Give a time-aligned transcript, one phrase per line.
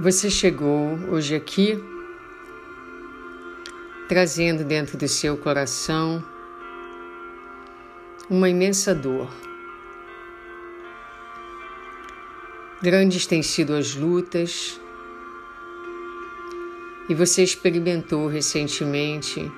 [0.00, 1.76] Você chegou hoje aqui
[4.08, 6.24] trazendo dentro do seu coração
[8.30, 9.28] uma imensa dor.
[12.80, 14.80] Grandes têm sido as lutas
[17.08, 19.50] e você experimentou recentemente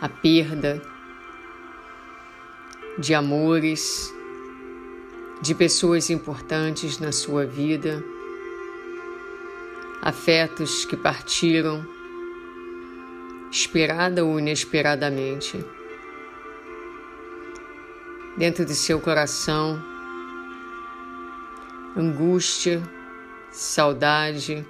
[0.00, 0.80] a perda
[2.98, 4.10] de amores,
[5.42, 8.02] de pessoas importantes na sua vida
[10.02, 11.84] afetos que partiram,
[13.50, 15.64] esperada ou inesperadamente.
[18.36, 19.82] Dentro de seu coração,
[21.96, 22.80] angústia,
[23.50, 24.64] saudade,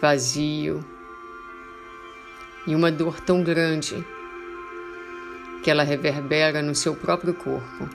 [0.00, 0.84] vazio
[2.66, 4.04] e uma dor tão grande
[5.62, 7.88] que ela reverbera no seu próprio corpo.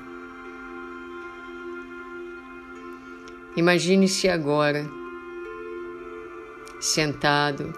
[3.58, 4.88] Imagine-se agora
[6.80, 7.73] sentado,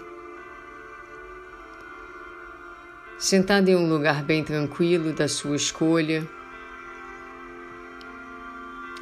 [3.18, 6.28] sentado em um lugar bem tranquilo da sua escolha,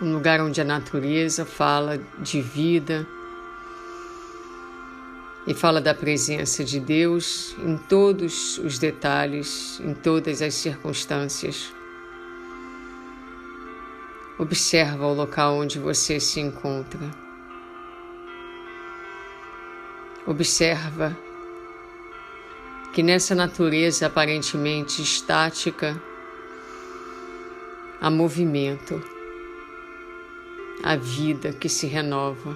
[0.01, 3.07] um lugar onde a natureza fala de vida
[5.47, 11.73] e fala da presença de Deus em todos os detalhes, em todas as circunstâncias.
[14.39, 17.28] Observa o local onde você se encontra.
[20.29, 21.17] Observa
[22.93, 25.99] que nessa natureza aparentemente estática
[27.99, 29.03] há movimento,
[30.85, 32.55] a vida que se renova.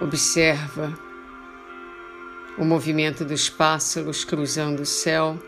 [0.00, 0.98] Observa
[2.56, 5.38] o movimento dos pássaros cruzando o céu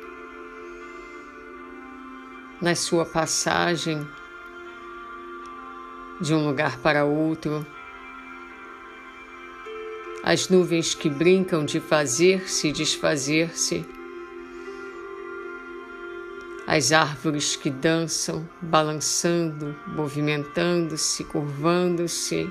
[2.60, 4.06] na sua passagem
[6.20, 7.66] de um lugar para outro
[10.22, 13.86] as nuvens que brincam de fazer-se e desfazer-se,
[16.66, 22.48] as árvores que dançam, balançando, movimentando-se, curvando-se,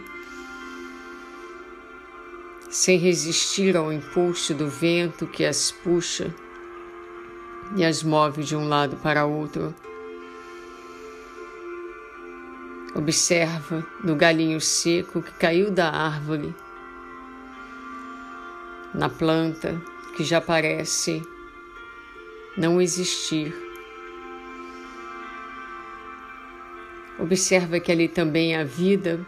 [2.69, 6.33] sem resistir ao impulso do vento que as puxa
[7.75, 9.73] e as move de um lado para outro.
[12.93, 16.53] Observa no galinho seco que caiu da árvore
[18.93, 19.79] na planta
[20.15, 21.21] que já parece
[22.57, 23.55] não existir.
[27.17, 29.25] Observa que ali também há vida,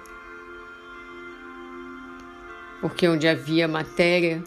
[2.79, 4.44] porque onde havia matéria,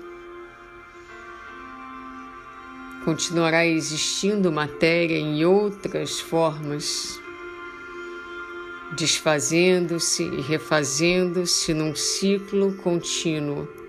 [3.05, 7.21] continuará existindo matéria em outras formas,
[8.97, 13.84] desfazendo-se e refazendo-se num ciclo contínuo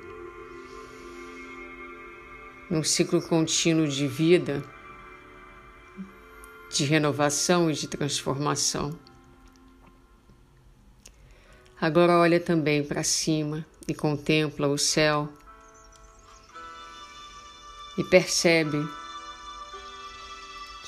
[2.70, 4.64] num ciclo contínuo de vida,
[6.72, 8.98] de renovação e de transformação.
[11.80, 15.32] Agora olha também para cima e contempla o céu
[17.98, 18.78] e percebe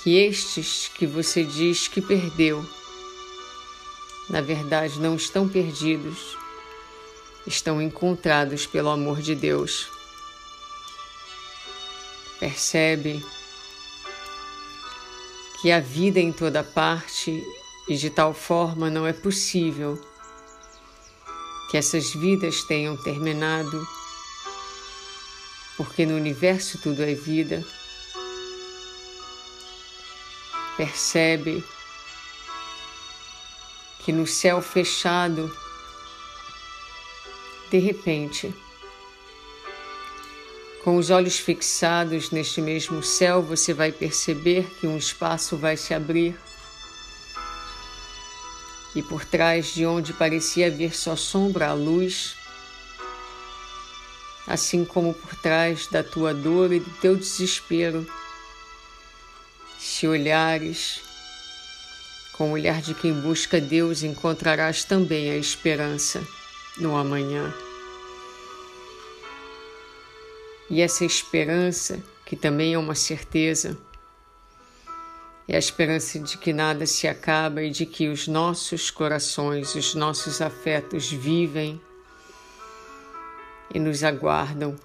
[0.01, 2.65] que estes que você diz que perdeu,
[4.29, 6.37] na verdade não estão perdidos,
[7.45, 9.96] estão encontrados pelo amor de Deus
[12.39, 13.23] percebe
[15.61, 17.43] que a vida em toda parte
[17.87, 19.99] e de tal forma não é possível
[21.69, 23.87] que essas vidas tenham terminado,
[25.75, 27.65] porque no universo tudo é vida.
[30.77, 31.63] Percebe
[34.05, 35.53] que no céu fechado,
[37.69, 38.53] de repente,
[40.87, 45.93] com os olhos fixados neste mesmo céu, você vai perceber que um espaço vai se
[45.93, 46.33] abrir.
[48.95, 52.37] E por trás de onde parecia haver só sombra, a luz,
[54.47, 58.07] assim como por trás da tua dor e do teu desespero,
[59.77, 61.01] se olhares
[62.31, 66.25] com o olhar de quem busca Deus, encontrarás também a esperança
[66.77, 67.53] no amanhã.
[70.69, 73.77] E essa esperança, que também é uma certeza,
[75.47, 79.95] é a esperança de que nada se acaba e de que os nossos corações, os
[79.95, 81.79] nossos afetos vivem
[83.73, 84.75] e nos aguardam.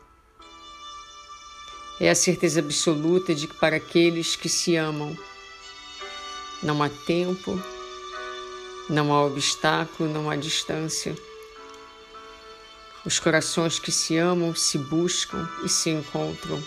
[2.00, 5.17] É a certeza absoluta de que para aqueles que se amam,
[6.62, 7.61] não há tempo,
[8.88, 11.14] Não há obstáculo, não há distância.
[13.04, 16.62] Os corações que se amam se buscam e se encontram,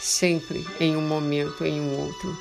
[0.00, 2.38] sempre em um momento, em um outro.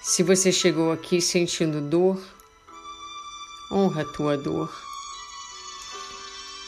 [0.00, 2.22] Se você chegou aqui sentindo dor,
[3.68, 4.72] honra a tua dor.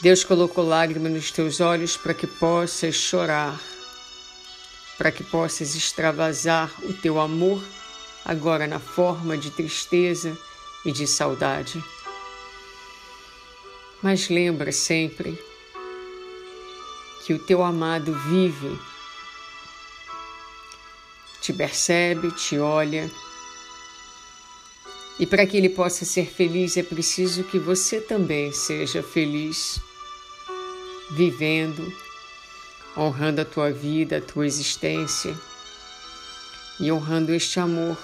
[0.01, 3.57] Deus colocou lágrimas nos teus olhos para que possas chorar,
[4.97, 7.63] para que possas extravasar o teu amor
[8.25, 10.37] agora na forma de tristeza
[10.83, 11.81] e de saudade.
[14.09, 15.37] Mas lembra sempre
[17.25, 18.79] que o teu amado vive,
[21.41, 23.11] te percebe, te olha.
[25.19, 29.77] E para que ele possa ser feliz é preciso que você também seja feliz,
[31.11, 31.93] vivendo,
[32.95, 35.37] honrando a tua vida, a tua existência
[36.79, 37.97] e honrando este amor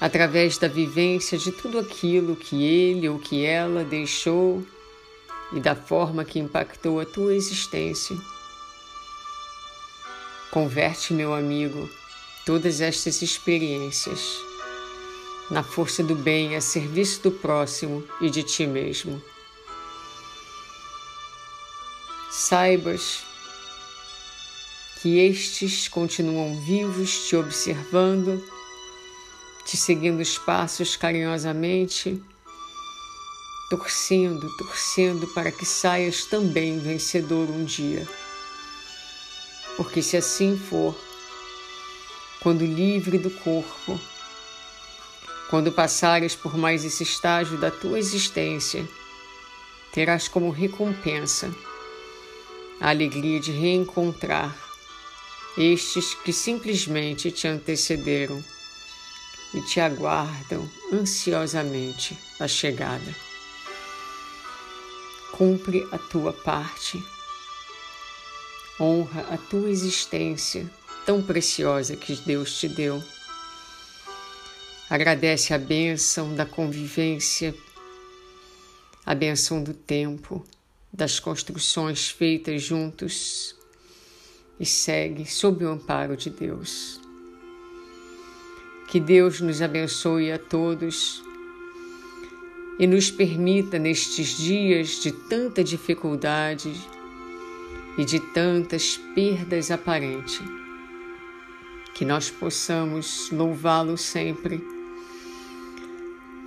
[0.00, 4.64] através da vivência de tudo aquilo que ele ou que ela deixou
[5.52, 8.16] e da forma que impactou a tua existência.
[10.50, 11.88] Converte, meu amigo,
[12.46, 14.38] todas estas experiências
[15.50, 19.22] na força do bem a serviço do próximo e de ti mesmo.
[22.30, 23.24] Saibas
[25.00, 28.42] que estes continuam vivos te observando
[29.68, 32.22] te seguindo os passos carinhosamente,
[33.68, 38.08] torcendo, torcendo para que saias também vencedor um dia.
[39.76, 40.98] Porque se assim for,
[42.40, 44.00] quando livre do corpo,
[45.50, 48.88] quando passares por mais esse estágio da tua existência,
[49.92, 51.54] terás como recompensa
[52.80, 54.56] a alegria de reencontrar
[55.58, 58.42] estes que simplesmente te antecederam
[59.54, 63.14] e te aguardam ansiosamente a chegada.
[65.32, 67.02] Cumpre a tua parte,
[68.80, 70.68] honra a tua existência
[71.06, 73.02] tão preciosa que Deus te deu.
[74.90, 77.54] Agradece a bênção da convivência,
[79.04, 80.44] a bênção do tempo,
[80.92, 83.54] das construções feitas juntos
[84.58, 87.00] e segue sob o amparo de Deus.
[88.88, 91.22] Que Deus nos abençoe a todos
[92.78, 96.72] e nos permita nestes dias de tanta dificuldade
[97.98, 100.40] e de tantas perdas aparentes,
[101.92, 104.58] que nós possamos louvá-lo sempre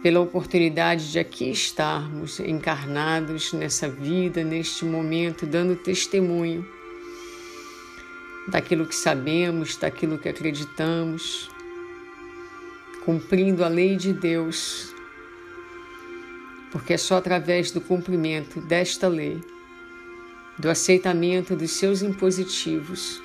[0.01, 6.67] pela oportunidade de aqui estarmos encarnados nessa vida, neste momento, dando testemunho
[8.47, 11.50] daquilo que sabemos, daquilo que acreditamos
[13.03, 14.93] cumprindo a lei de Deus,
[16.71, 19.41] porque é só através do cumprimento desta lei,
[20.57, 23.21] do aceitamento dos seus impositivos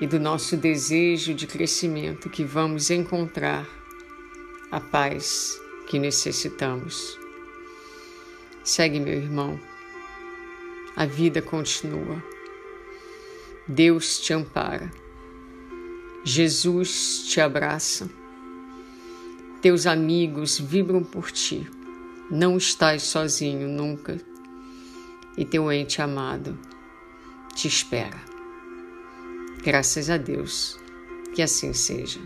[0.00, 3.66] e do nosso desejo de crescimento que vamos encontrar
[4.70, 7.18] a paz que necessitamos.
[8.64, 9.60] Segue, meu irmão,
[10.96, 12.22] a vida continua.
[13.68, 14.90] Deus te ampara.
[16.28, 18.10] Jesus te abraça.
[19.62, 21.70] Teus amigos vibram por ti.
[22.28, 24.20] Não estás sozinho nunca.
[25.38, 26.58] E teu ente amado
[27.54, 28.20] te espera.
[29.62, 30.76] Graças a Deus,
[31.32, 32.18] que assim seja.